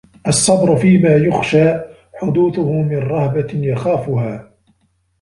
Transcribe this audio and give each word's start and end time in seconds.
الصَّبْرُ 0.27 0.75
فِيمَا 0.75 1.15
يُخْشَى 1.15 1.73
حُدُوثُهُ 2.13 2.71
مِنْ 2.81 2.97
رَهْبَةٍ 2.97 3.47
يَخَافُهَا 3.53 4.51